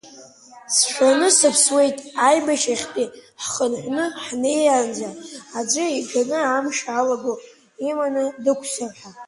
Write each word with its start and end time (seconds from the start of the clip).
Сшәаны 0.75 1.29
сыԥсуеит, 1.37 1.97
аибашьрахьтәи 2.27 3.05
ҳхынҳәны 3.41 4.05
ҳнеиаанӡа, 4.25 5.09
аӡәы 5.57 5.85
иганы 5.99 6.37
амш 6.55 6.77
алаго 6.97 7.33
иманы 7.89 8.23
дықәзар 8.43 8.91
ҳәа. 8.99 9.11